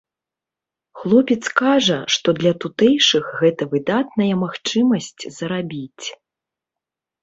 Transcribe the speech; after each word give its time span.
Хлопец 1.01 1.37
кажа, 1.59 1.99
што 2.15 2.35
для 2.41 2.53
тутэйшых 2.65 3.25
гэта 3.45 3.63
выдатная 3.77 4.33
магчымасць 4.49 5.17
зарабіць. 5.41 6.05